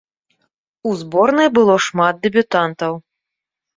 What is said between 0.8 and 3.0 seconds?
У зборнай было шмат дэбютантаў.